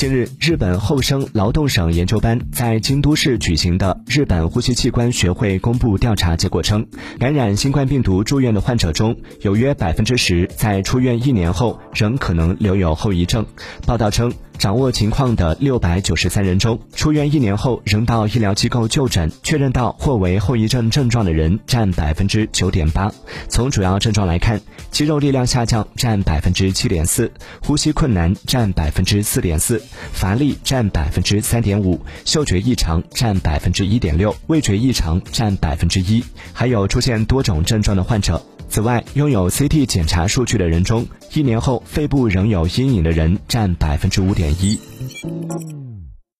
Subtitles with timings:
[0.00, 6.86] 近日，日本厚生劳动省研究班在京都市举行的日本呼吸器官学会公布调查结果称，
[7.18, 13.44] 感染新冠病毒住院的患者中有约百分之十在出院一年后仍可能留有后遗症。
[13.86, 14.32] 报道称。
[14.60, 23.10] 掌握情况的六百九十三人中，出院一年后仍到医疗机构就诊，确认到或为后遗症症状的人占百分之九点八。
[23.48, 24.60] 从主要症状来看，
[24.90, 27.32] 肌肉力量下降占百分之七点四，
[27.62, 29.82] 呼吸困难占百分之四点四，
[30.12, 36.22] 乏力占百分之三点五，嗅觉异常占百分之一点六，味觉异常占百分之一，
[36.52, 38.44] 还有出现多种症状的患者。
[38.70, 44.78] 此外，拥有 CT 检查数据的人中，一年后肺部仍有阴影的人占百分之五点一。